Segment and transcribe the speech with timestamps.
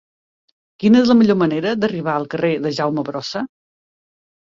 [0.83, 3.49] Quina és la millor manera d'arribar al carrer de Jaume Brossa?